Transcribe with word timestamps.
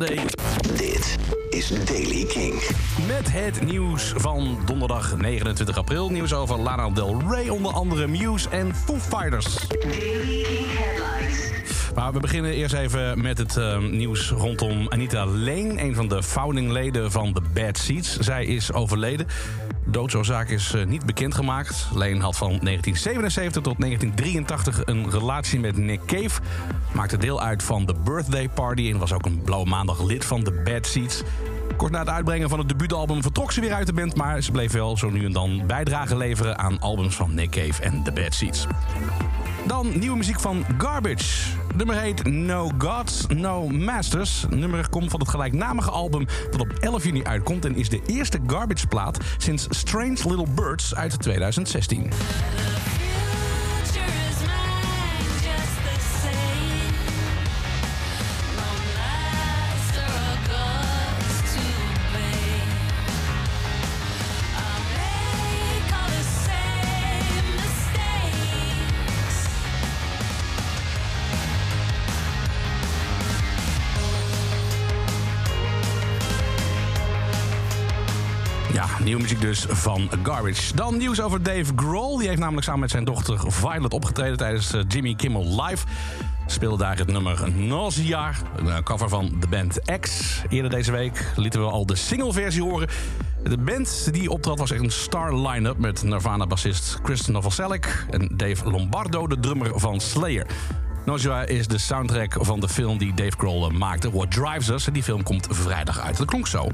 Dit 0.00 1.18
is 1.50 1.68
Daily 1.84 2.24
King. 2.24 2.52
Met 3.06 3.32
het 3.32 3.64
nieuws 3.64 4.12
van 4.16 4.58
donderdag 4.66 5.16
29 5.16 5.78
april. 5.78 6.10
Nieuws 6.10 6.32
over 6.32 6.58
Lana 6.58 6.90
Del 6.90 7.22
Rey, 7.28 7.48
onder 7.48 7.72
andere 7.72 8.06
Muse 8.06 8.48
en 8.48 8.74
Foo 8.74 8.96
Fighters. 8.96 9.66
Maar 11.94 12.12
we 12.12 12.20
beginnen 12.20 12.52
eerst 12.52 12.74
even 12.74 13.22
met 13.22 13.38
het 13.38 13.56
eh, 13.56 13.78
nieuws 13.78 14.30
rondom 14.30 14.86
Anita 14.88 15.26
Lane... 15.26 15.82
een 15.82 15.94
van 15.94 16.08
de 16.08 16.22
foundingleden 16.22 17.10
van 17.10 17.32
The 17.32 17.42
Bad 17.52 17.78
Seeds. 17.78 18.18
Zij 18.18 18.44
is 18.44 18.72
overleden. 18.72 19.26
Doodsoorzaak 19.86 20.48
is 20.48 20.74
uh, 20.74 20.84
niet 20.84 21.06
bekendgemaakt. 21.06 21.88
Lane 21.92 22.20
had 22.20 22.36
van 22.36 22.48
1977 22.48 23.62
tot 23.62 23.80
1983 23.80 24.82
een 24.84 25.10
relatie 25.10 25.60
met 25.60 25.76
Nick 25.76 26.00
Cave. 26.06 26.40
Maakte 26.92 27.16
deel 27.16 27.42
uit 27.42 27.62
van 27.62 27.86
The 27.86 27.94
Birthday 28.04 28.48
Party... 28.48 28.90
en 28.90 28.98
was 28.98 29.12
ook 29.12 29.26
een 29.26 29.42
blauwe 29.42 29.68
maandag 29.68 30.02
lid 30.02 30.24
van 30.24 30.42
The 30.42 30.62
Bad 30.64 30.86
Seeds... 30.86 31.22
Kort 31.76 31.92
na 31.92 31.98
het 31.98 32.08
uitbrengen 32.08 32.48
van 32.48 32.58
het 32.58 32.68
debuutalbum 32.68 33.22
vertrok 33.22 33.52
ze 33.52 33.60
weer 33.60 33.72
uit 33.72 33.86
de 33.86 33.92
band... 33.92 34.16
maar 34.16 34.42
ze 34.42 34.50
bleef 34.50 34.72
wel 34.72 34.96
zo 34.96 35.10
nu 35.10 35.24
en 35.24 35.32
dan 35.32 35.66
bijdrage 35.66 36.16
leveren 36.16 36.58
aan 36.58 36.80
albums 36.80 37.16
van 37.16 37.34
Nick 37.34 37.50
Cave 37.50 37.82
en 37.82 38.02
The 38.02 38.12
Bad 38.12 38.34
Seeds. 38.34 38.66
Dan 39.66 39.98
nieuwe 39.98 40.16
muziek 40.16 40.40
van 40.40 40.64
Garbage. 40.78 41.50
Nummer 41.76 42.00
heet 42.00 42.24
No 42.24 42.70
Gods, 42.78 43.26
No 43.26 43.68
Masters. 43.68 44.44
Nummer 44.50 44.88
komt 44.88 45.10
van 45.10 45.20
het 45.20 45.28
gelijknamige 45.28 45.90
album 45.90 46.26
dat 46.50 46.60
op 46.60 46.72
11 46.80 47.04
juni 47.04 47.24
uitkomt... 47.24 47.64
en 47.64 47.76
is 47.76 47.88
de 47.88 48.00
eerste 48.06 48.38
Garbage-plaat 48.46 49.18
sinds 49.38 49.66
Strange 49.70 50.18
Little 50.24 50.46
Birds 50.54 50.94
uit 50.94 51.22
2016. 51.22 52.10
Ja, 78.74 78.86
nieuwe 79.02 79.22
muziek 79.22 79.40
dus 79.40 79.66
van 79.68 80.10
Garbage. 80.22 80.74
Dan 80.74 80.96
nieuws 80.96 81.20
over 81.20 81.42
Dave 81.42 81.72
Grohl. 81.76 82.18
Die 82.18 82.28
heeft 82.28 82.40
namelijk 82.40 82.64
samen 82.64 82.80
met 82.80 82.90
zijn 82.90 83.04
dochter 83.04 83.52
Violet 83.52 83.92
opgetreden 83.92 84.36
tijdens 84.36 84.72
eh, 84.72 84.80
Jimmy 84.88 85.14
Kimmel 85.14 85.62
Live. 85.62 85.86
Speelde 86.46 86.76
daar 86.76 86.98
het 86.98 87.06
nummer 87.06 87.52
Nausea, 87.52 88.32
een 88.56 88.68
eh, 88.68 88.82
cover 88.82 89.08
van 89.08 89.36
de 89.40 89.46
band 89.46 89.78
X. 90.00 90.42
Eerder 90.48 90.70
deze 90.70 90.92
week 90.92 91.32
lieten 91.36 91.60
we 91.60 91.66
al 91.66 91.86
de 91.86 91.96
singleversie 91.96 92.62
horen. 92.62 92.88
De 93.42 93.58
band 93.58 94.08
die 94.12 94.30
optrad 94.30 94.58
was 94.58 94.70
echt 94.70 94.82
een 94.82 94.90
star 94.90 95.48
line-up 95.48 95.78
met 95.78 96.02
Nirvana-bassist 96.02 96.98
Chris 97.02 97.26
Novoselic 97.26 98.06
en 98.10 98.28
Dave 98.36 98.70
Lombardo, 98.70 99.26
de 99.26 99.40
drummer 99.40 99.80
van 99.80 100.00
Slayer. 100.00 100.46
Nausea 101.04 101.42
is 101.42 101.66
de 101.66 101.78
soundtrack 101.78 102.36
van 102.40 102.60
de 102.60 102.68
film 102.68 102.98
die 102.98 103.14
Dave 103.14 103.36
Grohl 103.36 103.68
eh, 103.68 103.76
maakte, 103.76 104.10
What 104.10 104.30
Drives 104.30 104.68
Us. 104.68 104.86
En 104.86 104.92
die 104.92 105.02
film 105.02 105.22
komt 105.22 105.46
vrijdag 105.50 106.00
uit. 106.00 106.16
Dat 106.16 106.26
klonk 106.26 106.46
zo. 106.46 106.68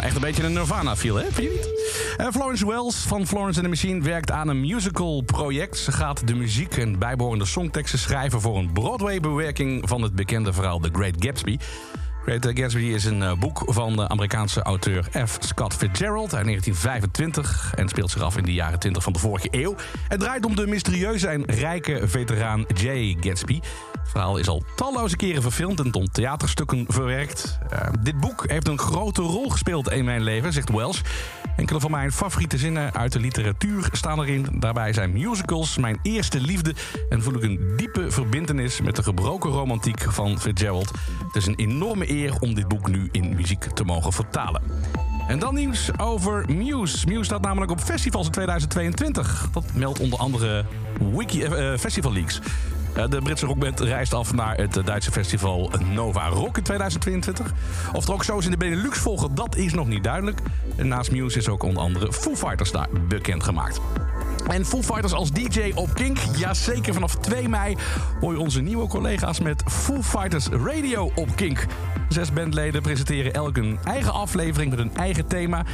Echt 0.00 0.14
een 0.14 0.20
beetje 0.20 0.42
een 0.42 0.52
Nirvana 0.52 0.96
feel, 0.96 1.16
hè? 1.16 1.24
Vind 1.32 1.36
je 1.36 1.50
niet? 1.50 2.26
Uh, 2.26 2.32
Florence 2.32 2.66
Wells 2.66 2.96
van 2.96 3.26
Florence 3.26 3.60
and 3.60 3.62
the 3.62 3.68
Machine 3.68 4.02
werkt 4.02 4.30
aan 4.30 4.48
een 4.48 4.60
musical 4.60 5.20
project. 5.20 5.76
Ze 5.76 5.92
gaat 5.92 6.26
de 6.26 6.34
muziek 6.34 6.76
en 6.76 6.98
bijbehorende 6.98 7.44
songteksten 7.44 7.98
schrijven... 7.98 8.40
voor 8.40 8.56
een 8.56 8.72
Broadway-bewerking 8.72 9.88
van 9.88 10.02
het 10.02 10.14
bekende 10.14 10.52
verhaal 10.52 10.78
The 10.78 10.90
Great 10.92 11.14
Gatsby. 11.18 11.58
Great 12.22 12.58
Gatsby 12.58 12.82
is 12.82 13.04
een 13.04 13.20
uh, 13.20 13.32
boek 13.34 13.62
van 13.66 13.96
de 13.96 14.08
Amerikaanse 14.08 14.62
auteur 14.62 15.08
F. 15.26 15.36
Scott 15.40 15.74
Fitzgerald 15.74 16.34
uit 16.34 16.44
1925... 16.44 17.72
en 17.76 17.88
speelt 17.88 18.10
zich 18.10 18.22
af 18.22 18.36
in 18.36 18.44
de 18.44 18.52
jaren 18.52 18.78
20 18.78 19.02
van 19.02 19.12
de 19.12 19.18
vorige 19.18 19.48
eeuw. 19.50 19.74
Het 20.08 20.20
draait 20.20 20.44
om 20.44 20.56
de 20.56 20.66
mysterieuze 20.66 21.28
en 21.28 21.44
rijke 21.44 22.08
veteraan 22.08 22.64
Jay 22.74 23.16
Gatsby... 23.20 23.60
Het 24.08 24.16
verhaal 24.16 24.38
is 24.38 24.48
al 24.48 24.62
talloze 24.76 25.16
keren 25.16 25.42
verfilmd 25.42 25.80
en 25.80 25.90
tot 25.90 26.14
theaterstukken 26.14 26.84
verwerkt. 26.88 27.58
Uh, 27.72 27.78
dit 28.00 28.20
boek 28.20 28.44
heeft 28.46 28.68
een 28.68 28.78
grote 28.78 29.22
rol 29.22 29.48
gespeeld 29.48 29.90
in 29.90 30.04
mijn 30.04 30.22
leven, 30.22 30.52
zegt 30.52 30.70
Welsh. 30.70 31.00
Enkele 31.56 31.80
van 31.80 31.90
mijn 31.90 32.12
favoriete 32.12 32.58
zinnen 32.58 32.94
uit 32.94 33.12
de 33.12 33.20
literatuur 33.20 33.88
staan 33.92 34.20
erin. 34.20 34.46
Daarbij 34.52 34.92
zijn 34.92 35.12
musicals 35.12 35.78
mijn 35.78 35.98
eerste 36.02 36.40
liefde... 36.40 36.74
en 37.08 37.22
voel 37.22 37.34
ik 37.34 37.42
een 37.42 37.72
diepe 37.76 38.10
verbindenis 38.10 38.80
met 38.80 38.96
de 38.96 39.02
gebroken 39.02 39.50
romantiek 39.50 40.12
van 40.12 40.40
Fitzgerald. 40.40 40.90
Het 41.26 41.36
is 41.36 41.46
een 41.46 41.56
enorme 41.56 42.10
eer 42.10 42.36
om 42.40 42.54
dit 42.54 42.68
boek 42.68 42.88
nu 42.88 43.08
in 43.12 43.34
muziek 43.34 43.64
te 43.64 43.84
mogen 43.84 44.12
vertalen. 44.12 44.62
En 45.26 45.38
dan 45.38 45.54
nieuws 45.54 45.98
over 45.98 46.44
Muse. 46.52 47.06
Muse 47.06 47.24
staat 47.24 47.42
namelijk 47.42 47.70
op 47.70 47.80
festivals 47.80 48.26
in 48.26 48.32
2022. 48.32 49.48
Dat 49.52 49.64
meldt 49.74 50.00
onder 50.00 50.18
andere 50.18 50.64
Wiki, 51.14 51.44
uh, 51.44 51.76
Festival 51.78 52.12
Leaks. 52.12 52.40
De 53.06 53.20
Britse 53.22 53.46
rockband 53.46 53.80
reist 53.80 54.14
af 54.14 54.32
naar 54.32 54.56
het 54.56 54.80
Duitse 54.84 55.10
festival 55.10 55.70
Nova 55.92 56.28
Rock 56.28 56.56
in 56.56 56.62
2022. 56.62 57.52
Of 57.92 58.06
er 58.06 58.12
ook 58.12 58.24
shows 58.24 58.44
in 58.44 58.50
de 58.50 58.56
Benelux 58.56 58.98
volgen, 58.98 59.34
dat 59.34 59.56
is 59.56 59.74
nog 59.74 59.86
niet 59.86 60.04
duidelijk. 60.04 60.40
Naast 60.76 61.10
Muse 61.10 61.38
is 61.38 61.48
ook 61.48 61.62
onder 61.62 61.82
andere 61.82 62.12
Foo 62.12 62.36
Fighters 62.36 62.70
daar 62.70 62.88
bekendgemaakt. 63.08 63.80
En 64.46 64.66
Foo 64.66 64.82
Fighters 64.82 65.12
als 65.12 65.32
DJ 65.32 65.72
op 65.74 65.94
Kink. 65.94 66.18
Jazeker, 66.36 66.94
vanaf 66.94 67.16
2 67.16 67.48
mei 67.48 67.76
hoor 68.20 68.32
je 68.32 68.38
onze 68.38 68.60
nieuwe 68.60 68.86
collega's 68.86 69.40
met 69.40 69.62
Foo 69.66 70.02
Fighters 70.02 70.48
Radio 70.48 71.10
op 71.14 71.36
Kink. 71.36 71.66
Zes 72.08 72.32
bandleden 72.32 72.82
presenteren 72.82 73.32
elk 73.32 73.56
een 73.56 73.78
eigen 73.84 74.12
aflevering 74.12 74.70
met 74.70 74.78
een 74.78 74.96
eigen 74.96 75.26
thema. 75.26 75.64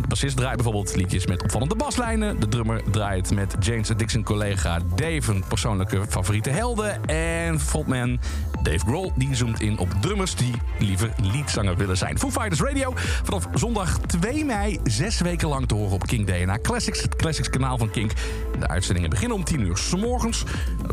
De 0.00 0.08
bassist 0.08 0.36
draait 0.36 0.54
bijvoorbeeld 0.54 0.96
liedjes 0.96 1.26
met 1.26 1.42
opvallende 1.42 1.74
baslijnen. 1.74 2.40
De 2.40 2.48
drummer 2.48 2.82
draait 2.90 3.30
met 3.30 3.56
James 3.60 3.88
Dixon-collega 3.88 4.78
Dave 4.94 5.32
een 5.32 5.44
persoonlijke 5.48 6.00
favoriete 6.08 6.50
helden. 6.50 7.04
En 7.04 7.60
frontman 7.60 8.18
Dave 8.66 8.86
Grohl 8.86 9.12
die 9.14 9.34
zoomt 9.34 9.60
in 9.60 9.78
op 9.78 9.88
drummers 10.00 10.34
die 10.34 10.54
liever 10.78 11.12
liedzanger 11.22 11.76
willen 11.76 11.96
zijn. 11.96 12.18
Foo 12.18 12.30
Fighters 12.30 12.60
Radio 12.60 12.92
vanaf 12.96 13.48
zondag 13.54 13.98
2 13.98 14.44
mei 14.44 14.80
zes 14.84 15.20
weken 15.20 15.48
lang 15.48 15.68
te 15.68 15.74
horen 15.74 15.92
op 15.92 16.06
King 16.06 16.26
DNA 16.26 16.58
Classics, 16.58 17.02
het 17.02 17.16
Classics 17.16 17.50
kanaal 17.50 17.78
van 17.78 17.90
Kink. 17.90 18.12
De 18.58 18.68
uitzendingen 18.68 19.10
beginnen 19.10 19.36
om 19.36 19.44
10 19.44 19.60
uur 19.60 19.76
s 19.76 19.94
morgens. 19.94 20.44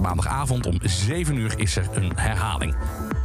Maandagavond 0.01 0.66
om 0.66 0.79
7 0.81 1.38
uur 1.38 1.53
is 1.57 1.75
er 1.75 1.88
een 1.94 2.12
herhaling. 2.16 2.75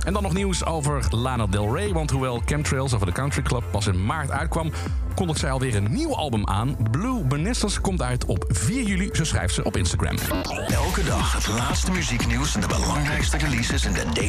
En 0.04 0.12
dan 0.12 0.22
nog 0.22 0.32
nieuws 0.34 0.64
over 0.64 1.04
Lana 1.10 1.46
Del 1.46 1.76
Rey. 1.76 1.92
Want 1.92 2.10
hoewel 2.10 2.42
Chemtrails 2.44 2.94
over 2.94 3.06
de 3.06 3.12
Country 3.12 3.42
Club 3.42 3.62
pas 3.70 3.86
in 3.86 4.04
maart 4.04 4.30
uitkwam... 4.30 4.72
kondigt 5.14 5.40
zij 5.40 5.50
alweer 5.50 5.76
een 5.76 5.92
nieuw 5.92 6.16
album 6.16 6.46
aan. 6.46 6.76
Blue 6.90 7.24
Bananas 7.24 7.80
komt 7.80 8.02
uit 8.02 8.24
op 8.24 8.44
4 8.48 8.82
juli, 8.82 9.08
zo 9.12 9.24
schrijft 9.24 9.54
ze 9.54 9.64
op 9.64 9.76
Instagram. 9.76 10.16
Elke 10.68 11.04
dag 11.04 11.32
het 11.32 11.46
laatste 11.48 11.90
muzieknieuws 11.90 12.54
en 12.54 12.60
de 12.60 12.66
belangrijkste 12.66 13.36
releases 13.36 13.84
in 13.84 13.92
de 13.92 14.04